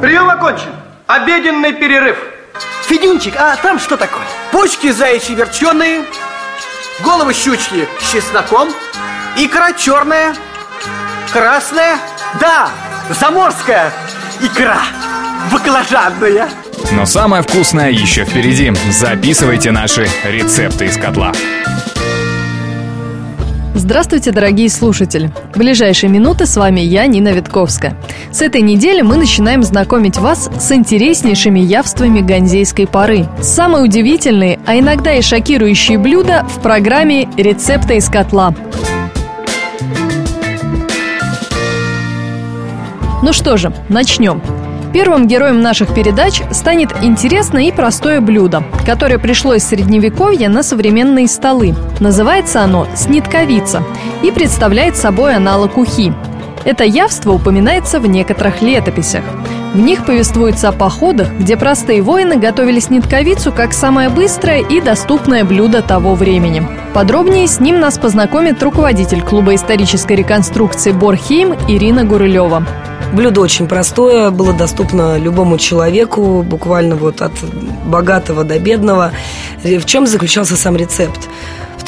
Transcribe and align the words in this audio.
Прием 0.00 0.30
окончен. 0.30 0.70
Обеденный 1.06 1.72
перерыв. 1.72 2.16
Федюнчик, 2.86 3.34
а 3.36 3.56
там 3.56 3.78
что 3.78 3.96
такое? 3.96 4.22
Почки 4.52 4.90
заячьи 4.90 5.34
верченые, 5.34 6.04
головы 7.00 7.34
щучьи 7.34 7.86
с 8.00 8.12
чесноком, 8.12 8.68
икра 9.36 9.72
черная, 9.72 10.34
красная, 11.32 11.98
да, 12.40 12.70
заморская 13.20 13.92
икра, 14.40 14.78
баклажанная. 15.52 16.48
Но 16.92 17.04
самое 17.04 17.42
вкусное 17.42 17.90
еще 17.90 18.24
впереди. 18.24 18.72
Записывайте 18.90 19.70
наши 19.70 20.08
рецепты 20.24 20.86
из 20.86 20.96
котла. 20.96 21.32
Здравствуйте, 23.78 24.32
дорогие 24.32 24.68
слушатели! 24.70 25.30
В 25.54 25.58
ближайшие 25.58 26.10
минуты 26.10 26.46
с 26.46 26.56
вами 26.56 26.80
я, 26.80 27.06
Нина 27.06 27.28
Витковская. 27.28 27.96
С 28.32 28.42
этой 28.42 28.60
недели 28.60 29.02
мы 29.02 29.16
начинаем 29.16 29.62
знакомить 29.62 30.18
вас 30.18 30.50
с 30.58 30.72
интереснейшими 30.72 31.60
явствами 31.60 32.18
ганзейской 32.20 32.88
поры. 32.88 33.28
Самые 33.40 33.84
удивительные, 33.84 34.58
а 34.66 34.76
иногда 34.76 35.14
и 35.14 35.22
шокирующие 35.22 35.96
блюда 35.96 36.44
в 36.56 36.60
программе 36.60 37.28
«Рецепты 37.36 37.98
из 37.98 38.08
котла». 38.08 38.52
Ну 43.22 43.32
что 43.32 43.56
же, 43.56 43.72
начнем. 43.88 44.42
Первым 44.92 45.26
героем 45.26 45.60
наших 45.60 45.94
передач 45.94 46.42
станет 46.50 46.90
интересное 47.02 47.64
и 47.64 47.72
простое 47.72 48.20
блюдо, 48.20 48.62
которое 48.86 49.18
пришло 49.18 49.54
из 49.54 49.64
средневековья 49.64 50.48
на 50.48 50.62
современные 50.62 51.28
столы. 51.28 51.74
Называется 52.00 52.62
оно 52.62 52.86
«снитковица» 52.96 53.82
и 54.22 54.30
представляет 54.30 54.96
собой 54.96 55.34
аналог 55.34 55.76
ухи. 55.76 56.12
Это 56.64 56.84
явство 56.84 57.32
упоминается 57.32 58.00
в 58.00 58.06
некоторых 58.06 58.62
летописях. 58.62 59.24
В 59.74 59.80
них 59.80 60.06
повествуется 60.06 60.70
о 60.70 60.72
походах, 60.72 61.30
где 61.38 61.56
простые 61.56 62.00
воины 62.00 62.36
готовили 62.36 62.80
снитковицу 62.80 63.52
как 63.52 63.74
самое 63.74 64.08
быстрое 64.08 64.62
и 64.62 64.80
доступное 64.80 65.44
блюдо 65.44 65.82
того 65.82 66.14
времени. 66.14 66.66
Подробнее 66.94 67.46
с 67.46 67.60
ним 67.60 67.78
нас 67.78 67.98
познакомит 67.98 68.62
руководитель 68.62 69.22
клуба 69.22 69.54
исторической 69.54 70.14
реконструкции 70.14 70.92
«Борхейм» 70.92 71.54
Ирина 71.68 72.04
Гурылева. 72.04 72.66
Блюдо 73.12 73.42
очень 73.42 73.68
простое, 73.68 74.30
было 74.30 74.54
доступно 74.54 75.18
любому 75.18 75.58
человеку, 75.58 76.42
буквально 76.42 76.96
вот 76.96 77.20
от 77.20 77.32
богатого 77.84 78.44
до 78.44 78.58
бедного. 78.58 79.12
В 79.62 79.84
чем 79.84 80.06
заключался 80.06 80.56
сам 80.56 80.76
рецепт? 80.76 81.28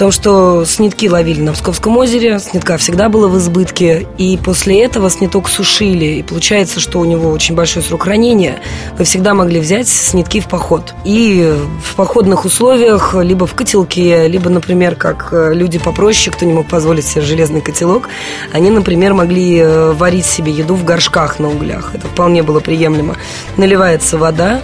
Потому 0.01 0.12
что 0.12 0.65
снитки 0.65 1.11
ловили 1.11 1.43
на 1.43 1.53
Псковском 1.53 1.98
озере, 1.98 2.39
снитка 2.39 2.79
всегда 2.79 3.11
было 3.11 3.29
в 3.29 3.37
избытке, 3.37 4.06
и 4.17 4.39
после 4.43 4.83
этого 4.83 5.11
сниток 5.11 5.47
сушили, 5.47 6.06
и 6.06 6.23
получается, 6.23 6.81
что 6.81 7.01
у 7.01 7.05
него 7.05 7.29
очень 7.29 7.55
большой 7.55 7.83
срок 7.83 8.05
хранения. 8.05 8.61
Вы 8.97 9.05
всегда 9.05 9.34
могли 9.34 9.61
взять 9.61 9.89
снитки 9.89 10.41
в 10.41 10.48
поход. 10.48 10.95
И 11.05 11.55
в 11.84 11.97
походных 11.97 12.47
условиях, 12.47 13.15
либо 13.15 13.47
в 13.47 13.53
котелке, 13.53 14.27
либо, 14.27 14.48
например, 14.48 14.95
как 14.97 15.28
э, 15.33 15.53
люди 15.53 15.78
попроще, 15.78 16.34
кто 16.34 16.47
не 16.47 16.55
мог 16.55 16.67
позволить 16.67 17.05
себе 17.05 17.21
железный 17.21 17.61
котелок, 17.61 18.09
они, 18.55 18.71
например, 18.71 19.12
могли 19.12 19.59
э, 19.59 19.93
варить 19.93 20.25
себе 20.25 20.51
еду 20.51 20.77
в 20.77 20.84
горшках 20.87 21.39
на 21.39 21.51
углях. 21.51 21.91
Это 21.93 22.06
вполне 22.06 22.43
было 22.43 22.61
приемлемо. 22.61 23.17
Наливается 23.59 24.17
вода, 24.17 24.62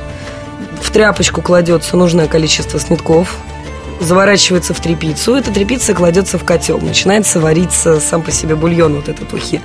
в 0.81 0.91
тряпочку 0.91 1.43
кладется 1.43 1.99
нужное 1.99 2.27
количество 2.27 2.81
снитков, 2.81 3.37
заворачивается 4.01 4.75
в 4.75 4.81
трепицу, 4.81 5.35
эта 5.35 5.53
трепица 5.53 5.95
кладется 5.95 6.39
в 6.39 6.45
котел, 6.45 6.79
начинается 6.79 7.41
вариться 7.41 8.01
сам 8.01 8.23
по 8.23 8.31
себе 8.31 8.55
бульон 8.55 8.97
вот 8.97 9.09
этот 9.09 9.33
ухи. 9.33 9.61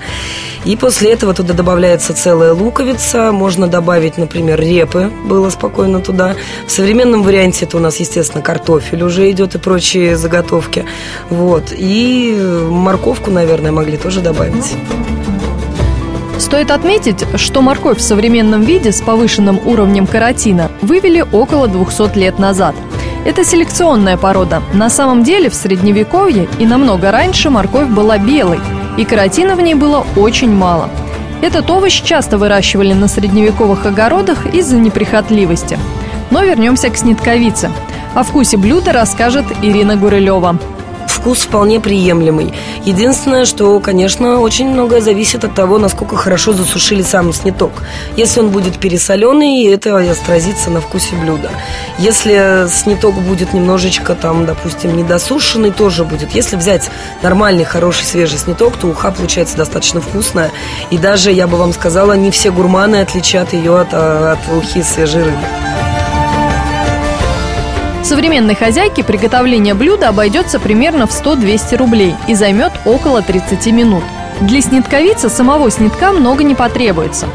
И 0.63 0.75
после 0.75 1.11
этого 1.11 1.33
туда 1.33 1.53
добавляется 1.53 2.13
целая 2.13 2.53
луковица, 2.53 3.31
можно 3.31 3.67
добавить, 3.67 4.17
например, 4.17 4.59
репы, 4.59 5.11
было 5.25 5.49
спокойно 5.49 6.02
туда. 6.02 6.35
В 6.67 6.71
современном 6.71 7.23
варианте 7.23 7.65
это 7.65 7.77
у 7.77 7.79
нас, 7.79 7.97
естественно, 7.99 8.43
картофель 8.43 9.03
уже 9.03 9.29
идет 9.31 9.55
и 9.55 9.57
прочие 9.57 10.15
заготовки. 10.15 10.85
Вот. 11.30 11.73
И 11.75 12.37
морковку, 12.70 13.31
наверное, 13.31 13.71
могли 13.71 13.97
тоже 13.97 14.21
добавить. 14.21 14.75
Стоит 16.37 16.71
отметить, 16.71 17.23
что 17.36 17.61
морковь 17.61 17.99
в 17.99 18.02
современном 18.02 18.64
виде 18.64 18.91
с 18.91 19.02
повышенным 19.02 19.59
уровнем 19.65 20.08
каротина 20.08 20.71
вывели 20.81 21.23
около 21.31 21.67
200 21.67 22.17
лет 22.17 22.39
назад– 22.39 22.75
это 23.26 23.43
селекционная 23.43 24.17
порода. 24.17 24.61
На 24.73 24.89
самом 24.89 25.23
деле 25.23 25.49
в 25.49 25.55
средневековье 25.55 26.48
и 26.59 26.65
намного 26.65 27.11
раньше 27.11 27.49
морковь 27.49 27.87
была 27.87 28.17
белой, 28.17 28.59
и 28.98 29.05
каротина 29.05 29.55
в 29.55 29.61
ней 29.61 29.76
было 29.76 30.05
очень 30.15 30.54
мало. 30.54 30.89
Этот 31.42 31.70
овощ 31.70 32.02
часто 32.02 32.37
выращивали 32.37 32.93
на 32.93 33.08
средневековых 33.08 33.86
огородах 33.86 34.45
из-за 34.54 34.77
неприхотливости. 34.77 35.77
Но 36.30 36.43
вернемся 36.43 36.89
к 36.89 36.98
снитковице. 36.98 37.71
О 38.14 38.23
вкусе 38.23 38.58
блюда 38.58 38.92
расскажет 38.92 39.45
Ирина 39.61 39.95
Гурылева 39.95 40.59
вкус 41.11 41.39
вполне 41.39 41.80
приемлемый. 41.80 42.54
Единственное, 42.86 43.45
что, 43.45 43.80
конечно, 43.80 44.39
очень 44.39 44.70
многое 44.70 45.02
зависит 45.02 45.44
от 45.44 45.54
того, 45.54 45.77
насколько 45.77 46.16
хорошо 46.16 46.54
засушили 46.54 47.02
сам 47.02 47.33
сниток. 47.33 47.72
Если 48.16 48.39
он 48.39 48.49
будет 48.49 48.80
пересоленный, 48.80 49.66
это 49.67 49.98
отразится 49.98 50.70
на 50.70 50.82
вкусе 50.82 51.16
блюда. 51.16 51.50
Если 51.98 52.67
сниток 52.70 53.16
будет 53.16 53.54
немножечко, 53.54 54.16
там, 54.16 54.45
допустим, 54.45 54.95
недосушенный, 54.95 55.71
тоже 55.71 56.04
будет. 56.04 56.32
Если 56.32 56.55
взять 56.55 56.89
нормальный, 57.21 57.64
хороший, 57.64 58.05
свежий 58.05 58.39
сниток, 58.39 58.76
то 58.77 58.88
уха 58.88 59.11
получается 59.11 59.58
достаточно 59.58 60.02
вкусная. 60.02 60.52
И 60.89 60.98
даже, 60.98 61.32
я 61.32 61.48
бы 61.48 61.58
вам 61.58 61.73
сказала, 61.73 62.14
не 62.14 62.32
все 62.32 62.52
гурманы 62.52 63.02
отличат 63.02 63.54
ее 63.54 63.80
от, 63.80 63.94
от 63.94 64.39
ухи 64.55 64.82
свежей 64.82 65.23
рыбы. 65.23 65.80
Современной 68.11 68.55
хозяйке 68.55 69.05
приготовление 69.05 69.73
блюда 69.73 70.10
обойдется 70.10 70.60
примерно 70.60 71.08
в 71.08 71.11
100-200 71.11 71.77
рублей 71.77 72.14
и 72.27 72.36
займет 72.36 72.73
около 72.83 73.22
30 73.22 73.67
минут. 73.67 74.04
Для 74.42 74.60
снитковицы 74.60 75.30
самого 75.30 75.72
снитка 75.72 76.11
много 76.11 76.44
не 76.44 76.54
потребуется. 76.54 77.30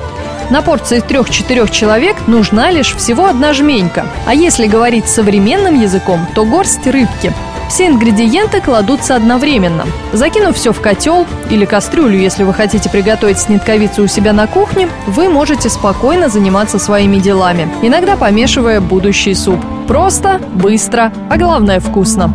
На 0.50 0.60
порции 0.60 1.00
трех-четырех 1.00 1.70
человек 1.70 2.26
нужна 2.26 2.70
лишь 2.70 2.94
всего 2.94 3.24
одна 3.24 3.54
жменька. 3.54 4.04
А 4.26 4.34
если 4.34 4.66
говорить 4.66 5.08
современным 5.08 5.80
языком, 5.80 6.28
то 6.34 6.44
горсть 6.44 6.86
рыбки– 6.86 7.32
все 7.68 7.86
ингредиенты 7.86 8.60
кладутся 8.60 9.16
одновременно. 9.16 9.84
Закинув 10.12 10.56
все 10.56 10.72
в 10.72 10.80
котел 10.80 11.26
или 11.50 11.64
кастрюлю, 11.64 12.18
если 12.18 12.44
вы 12.44 12.54
хотите 12.54 12.88
приготовить 12.88 13.38
снитковицу 13.38 14.04
у 14.04 14.06
себя 14.06 14.32
на 14.32 14.46
кухне, 14.46 14.88
вы 15.06 15.28
можете 15.28 15.68
спокойно 15.68 16.28
заниматься 16.28 16.78
своими 16.78 17.18
делами, 17.18 17.68
иногда 17.82 18.16
помешивая 18.16 18.80
будущий 18.80 19.34
суп. 19.34 19.60
Просто, 19.86 20.40
быстро, 20.54 21.12
а 21.30 21.36
главное 21.36 21.80
вкусно. 21.80 22.34